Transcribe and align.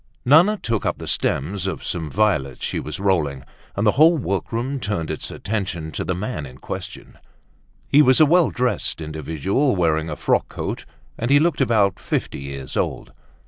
Nana 0.25 0.57
took 0.57 0.83
up 0.83 0.97
the 0.97 1.07
stems 1.07 1.67
of 1.67 1.83
some 1.83 2.09
violets 2.09 2.65
she 2.65 2.79
was 2.79 2.99
rolling, 2.99 3.43
and 3.75 3.85
the 3.85 3.91
whole 3.91 4.17
workroom 4.17 4.79
turned 4.79 5.11
its 5.11 5.29
attention 5.29 5.91
to 5.91 6.03
the 6.03 6.15
man 6.15 6.47
in 6.47 6.57
question. 6.57 7.19
He 7.87 8.01
was 8.01 8.19
a 8.19 8.25
well 8.25 8.49
dressed 8.49 8.99
individual 8.99 9.75
wearing 9.75 10.09
a 10.09 10.15
frock 10.15 10.49
coat 10.49 10.87
and 11.19 11.29
he 11.29 11.37
looked 11.39 11.61
about 11.61 11.99
fifty 11.99 12.39
years 12.39 12.75
old. 12.75 13.13